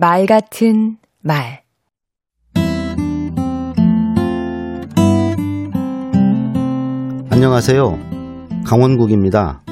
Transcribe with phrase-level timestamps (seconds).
[0.00, 1.60] 말 같은 말
[7.28, 7.98] 안녕하세요.
[8.64, 9.62] 강원국입니다.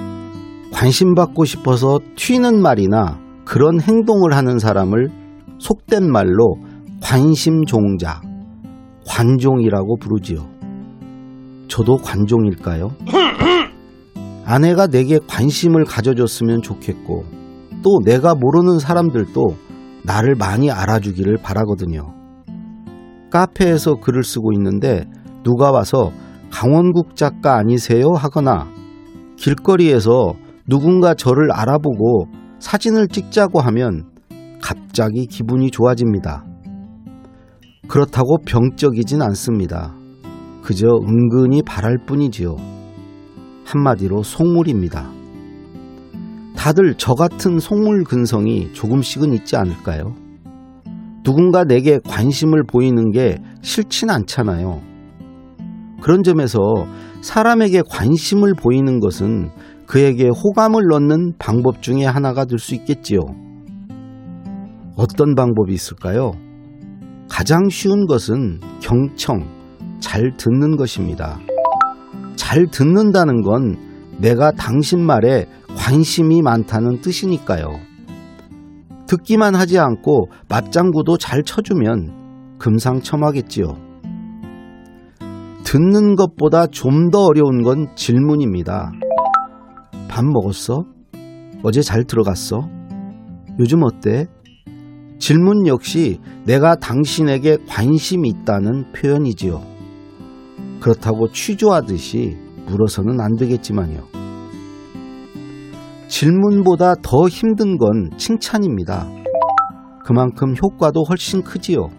[0.70, 5.08] 관심받고 싶어서 튀는 말이나 그런 행동을 하는 사람을
[5.60, 6.58] 속된 말로
[7.00, 8.20] 관심종자,
[9.06, 10.46] 관종이라고 부르지요.
[11.68, 12.90] 저도 관종일까요?
[14.44, 17.24] 아내가 내게 관심을 가져줬으면 좋겠고,
[17.82, 19.67] 또 내가 모르는 사람들도
[20.08, 22.14] 나를 많이 알아주기를 바라거든요.
[23.30, 25.04] 카페에서 글을 쓰고 있는데
[25.44, 26.12] 누가 와서
[26.50, 28.14] 강원국 작가 아니세요?
[28.14, 28.66] 하거나
[29.36, 30.32] 길거리에서
[30.66, 32.26] 누군가 저를 알아보고
[32.58, 34.08] 사진을 찍자고 하면
[34.62, 36.44] 갑자기 기분이 좋아집니다.
[37.86, 39.94] 그렇다고 병적이진 않습니다.
[40.62, 42.56] 그저 은근히 바랄 뿐이지요.
[43.66, 45.17] 한마디로 속물입니다.
[46.68, 50.14] 다들 저 같은 속물 근성이 조금씩은 있지 않을까요?
[51.22, 54.82] 누군가 내게 관심을 보이는 게 싫진 않잖아요.
[56.02, 56.60] 그런 점에서
[57.22, 59.48] 사람에게 관심을 보이는 것은
[59.86, 63.20] 그에게 호감을 넣는 방법 중에 하나가 될 수 있겠지요.
[64.94, 66.32] 어떤 방법이 있을까요?
[67.30, 69.48] 가장 쉬운 것은 경청,
[70.00, 71.38] 잘 듣는 것입니다.
[72.36, 73.78] 잘 듣는다는 건
[74.20, 75.46] 내가 당신 말에
[75.88, 77.80] 관심이 많다는 뜻이니까요.
[79.06, 83.74] 듣기만 하지 않고 맞장구도 잘 쳐주면 금상첨화겠지요.
[85.64, 88.92] 듣는 것보다 좀 더 어려운 건 질문입니다.
[90.08, 90.84] 밥 먹었어?
[91.62, 92.68] 어제 잘 들어갔어?
[93.58, 94.26] 요즘 어때?
[95.18, 99.62] 질문 역시 내가 당신에게 관심이 있다는 표현이지요.
[100.80, 104.17] 그렇다고 취조하듯이 물어서는 안 되겠지만요.
[106.08, 109.06] 질문보다 더 힘든 건 칭찬입니다.
[110.04, 111.90] 그만큼 효과도 훨씬 크지요.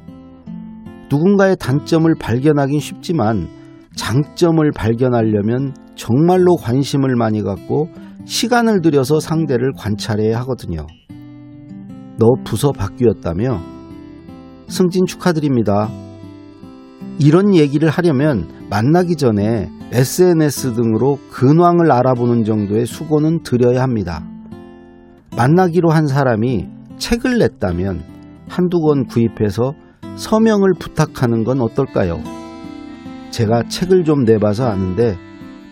[1.09, 3.47] 누군가의 단점을 발견하긴 쉽지만
[3.95, 7.89] 장점을 발견하려면 정말로 관심을 많이 갖고
[8.25, 10.85] 시간을 들여서 상대를 관찰해야 하거든요.
[12.17, 13.59] 너 부서 바뀌었다며?
[14.67, 15.89] 승진 축하드립니다.
[17.19, 24.23] 이런 얘기를 하려면 만나기 전에 SNS 등으로 근황을 알아보는 정도의 수고는 들여야 합니다.
[25.35, 26.67] 만나기로 한 사람이
[26.99, 28.03] 책을 냈다면
[28.47, 29.73] 한두 권 구입해서
[30.15, 32.21] 서명을 부탁하는 건 어떨까요?
[33.31, 35.17] 제가 책을 좀 내봐서 아는데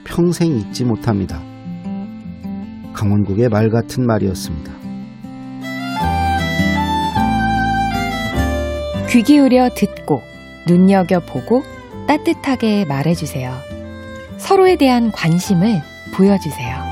[0.04, 1.42] 평생 잊지 못합니다.
[2.94, 4.74] 강원국의 말 같은 말이었습니다.
[9.10, 10.22] 귀 기울여 듣고
[10.68, 11.62] 눈여겨보고
[12.08, 13.77] 따뜻하게 말해주세요.
[14.38, 15.82] 서로에 대한 관심을
[16.14, 16.87] 보여주세요.